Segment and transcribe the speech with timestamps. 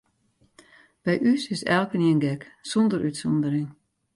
[1.03, 3.69] By ús is elkenien gek, sûnder útsûndering.